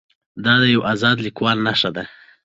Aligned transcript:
دا 0.43 0.53
د 0.61 0.63
یو 0.75 0.81
ازاد 0.93 1.17
لیکوال 1.25 1.57
نښه 1.67 1.89
ده. 1.95 2.03